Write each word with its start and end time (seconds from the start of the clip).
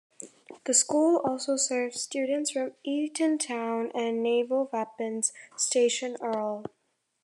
The 0.63 0.73
school 0.73 1.17
also 1.17 1.57
serves 1.57 2.01
students 2.01 2.49
from 2.49 2.71
Eatontown 2.83 3.91
and 3.93 4.23
Naval 4.23 4.67
Weapons 4.73 5.31
Station 5.55 6.17
Earle. 6.19 6.65